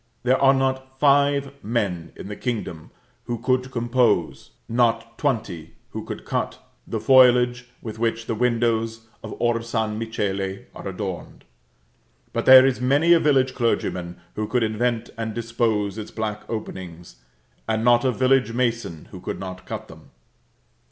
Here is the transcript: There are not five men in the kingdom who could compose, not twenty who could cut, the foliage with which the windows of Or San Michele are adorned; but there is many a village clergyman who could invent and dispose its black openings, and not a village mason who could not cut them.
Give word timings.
There 0.23 0.41
are 0.41 0.51
not 0.55 0.97
five 0.99 1.53
men 1.63 2.11
in 2.15 2.27
the 2.27 2.35
kingdom 2.35 2.89
who 3.25 3.37
could 3.37 3.69
compose, 3.69 4.49
not 4.67 5.15
twenty 5.19 5.75
who 5.91 6.03
could 6.05 6.25
cut, 6.25 6.57
the 6.87 6.99
foliage 6.99 7.69
with 7.83 7.99
which 7.99 8.25
the 8.25 8.33
windows 8.33 9.01
of 9.23 9.35
Or 9.37 9.61
San 9.61 9.99
Michele 9.99 10.63
are 10.73 10.87
adorned; 10.87 11.45
but 12.33 12.47
there 12.47 12.65
is 12.65 12.81
many 12.81 13.13
a 13.13 13.19
village 13.19 13.53
clergyman 13.53 14.19
who 14.33 14.47
could 14.47 14.63
invent 14.63 15.11
and 15.19 15.35
dispose 15.35 15.99
its 15.99 16.09
black 16.09 16.49
openings, 16.49 17.17
and 17.67 17.83
not 17.85 18.03
a 18.03 18.11
village 18.11 18.53
mason 18.53 19.05
who 19.11 19.21
could 19.21 19.39
not 19.39 19.67
cut 19.67 19.87
them. 19.87 20.09